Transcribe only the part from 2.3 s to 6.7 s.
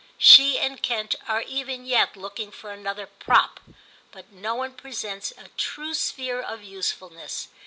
for another prop, but no one presents a true sphere of